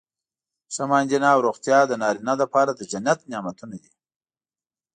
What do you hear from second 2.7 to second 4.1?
د جنت نعمتونه دي.